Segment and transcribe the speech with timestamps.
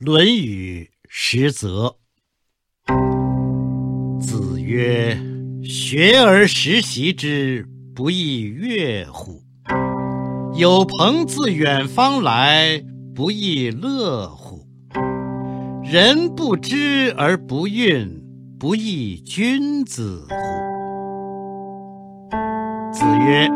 [0.04, 1.96] 《论语·实则》
[4.20, 5.18] 子曰
[5.64, 9.42] ：“学而时习之，不亦说乎？
[10.54, 14.66] 有朋自远方来，不亦乐乎？
[15.82, 18.20] 人不知而不愠，
[18.60, 20.36] 不亦君子乎？”
[22.92, 23.48] 子曰：“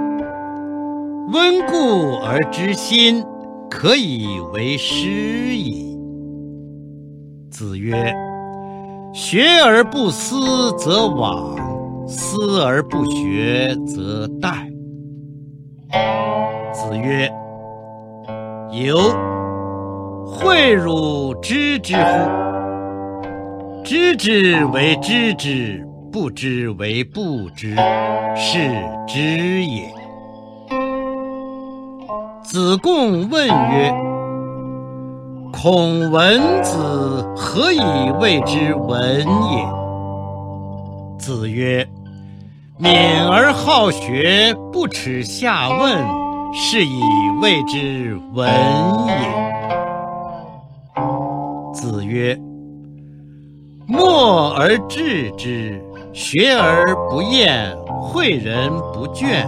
[1.35, 3.23] 温故而知新，
[3.69, 5.89] 可以为师矣。”
[7.61, 8.11] 子曰
[9.13, 11.59] ：“学而不思则罔，
[12.09, 14.67] 思而不学则殆。”
[16.73, 17.31] 子曰
[18.73, 18.97] ：“由，
[20.27, 22.31] 诲汝知之乎？
[23.85, 27.77] 知之为知之，不知为不知，
[28.35, 28.71] 是
[29.07, 29.87] 知也。”
[32.43, 34.10] 子贡问曰。
[35.63, 37.81] 孔文子何以
[38.19, 39.69] 谓之文也？
[41.19, 41.87] 子曰
[42.81, 42.91] ：“敏
[43.31, 45.99] 而好学，不耻下问，
[46.55, 47.03] 是以
[47.43, 48.49] 谓之文
[49.07, 49.13] 也。”
[51.79, 52.35] 子曰
[53.87, 55.85] ：“默而志之，
[56.15, 59.47] 学而不厌，诲人不倦，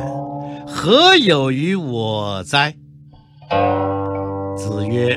[0.66, 2.74] 何有于我哉？”
[4.54, 5.16] 子曰。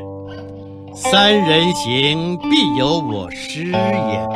[0.95, 4.29] 三人行，必有我师焉。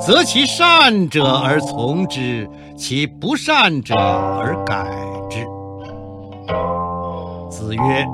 [0.00, 4.86] 择其善者而从之，其不善者而改
[5.28, 5.46] 之。
[7.50, 8.06] 子曰：“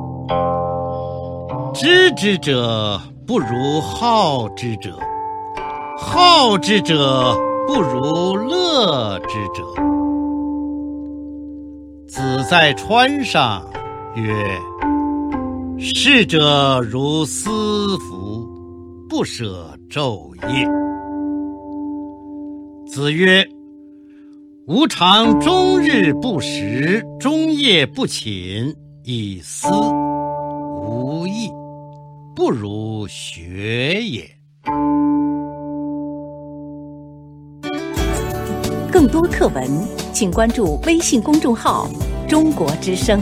[1.73, 4.99] 知之者不如好之者，
[5.97, 7.37] 好之者
[7.69, 9.63] 不如乐之者。”
[12.11, 13.65] 子在川上
[14.17, 14.35] 曰。
[15.85, 17.51] 逝者如斯
[17.99, 18.49] 夫，
[19.09, 20.65] 不舍昼夜。
[22.87, 23.45] 子曰
[24.69, 29.67] ：“吾尝终日不食，终夜不寝，以思
[30.87, 31.51] 无益，
[32.37, 34.25] 不如学也。”
[38.93, 39.69] 更多课文，
[40.13, 41.91] 请关注微信公众号
[42.31, 43.21] “中国之声”。